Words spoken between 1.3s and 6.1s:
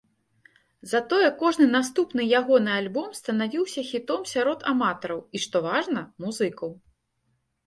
кожны наступны ягоны альбом станавіўся хітом сярод аматараў, і што важна,